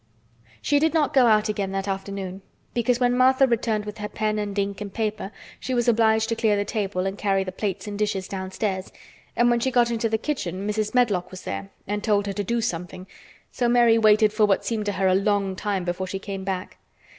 [0.63, 2.41] She did not go out again that afternoon
[2.73, 6.35] because when Martha returned with her pen and ink and paper she was obliged to
[6.35, 8.91] clear the table and carry the plates and dishes downstairs
[9.35, 10.95] and when she got into the kitchen Mrs.
[10.95, 13.05] Medlock was there and told her to do something,
[13.51, 16.79] so Mary waited for what seemed to her a long time before she came back.